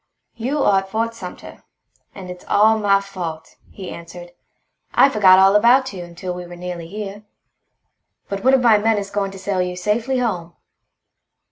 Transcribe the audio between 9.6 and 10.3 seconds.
you safely